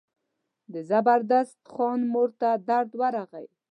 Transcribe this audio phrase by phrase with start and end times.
[0.73, 3.45] د زبردست خان مور ته درد ورغی.